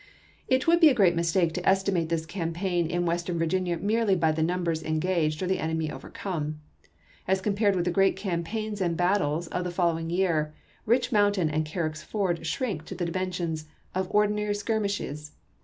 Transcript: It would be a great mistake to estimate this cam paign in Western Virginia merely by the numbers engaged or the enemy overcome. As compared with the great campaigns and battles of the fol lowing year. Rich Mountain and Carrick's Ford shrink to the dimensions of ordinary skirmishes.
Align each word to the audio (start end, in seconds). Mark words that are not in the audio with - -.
It 0.47 0.65
would 0.65 0.79
be 0.79 0.89
a 0.89 0.95
great 0.95 1.15
mistake 1.15 1.53
to 1.53 1.69
estimate 1.69 2.09
this 2.09 2.25
cam 2.25 2.53
paign 2.53 2.89
in 2.89 3.05
Western 3.05 3.37
Virginia 3.37 3.77
merely 3.77 4.15
by 4.15 4.31
the 4.31 4.41
numbers 4.41 4.81
engaged 4.81 5.43
or 5.43 5.45
the 5.45 5.59
enemy 5.59 5.91
overcome. 5.91 6.59
As 7.27 7.39
compared 7.39 7.75
with 7.75 7.85
the 7.85 7.91
great 7.91 8.15
campaigns 8.15 8.81
and 8.81 8.97
battles 8.97 9.45
of 9.49 9.63
the 9.63 9.69
fol 9.69 9.93
lowing 9.93 10.09
year. 10.09 10.55
Rich 10.87 11.11
Mountain 11.11 11.51
and 11.51 11.65
Carrick's 11.67 12.01
Ford 12.01 12.47
shrink 12.47 12.83
to 12.85 12.95
the 12.95 13.05
dimensions 13.05 13.67
of 13.93 14.07
ordinary 14.09 14.55
skirmishes. 14.55 15.33